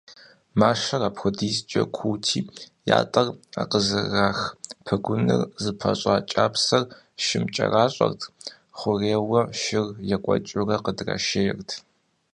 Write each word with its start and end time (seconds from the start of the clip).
Мащэр 0.59 1.01
апхуэдизкӏэ 1.07 1.83
куути, 1.95 2.39
ятӏэр 2.99 3.27
къызэрырах 3.71 4.39
пэгуныр 4.85 5.41
зыпыщӏа 5.63 6.15
кӏапсэр 6.31 6.83
шым 7.23 7.43
кӏэращӏэрт, 7.53 8.21
хъурейуэ 8.77 9.41
шыр 9.59 9.87
екӏуэкӏыурэ 10.15 10.77
къыдрашейрт. 10.83 11.69